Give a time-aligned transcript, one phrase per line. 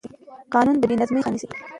[0.53, 1.47] قانون د بې نظمۍ مخه نیسي